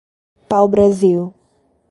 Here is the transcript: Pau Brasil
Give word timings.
Pau 0.49 0.65
Brasil 0.67 1.29